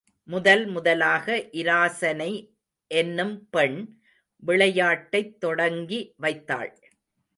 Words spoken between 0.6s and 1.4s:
முதலாக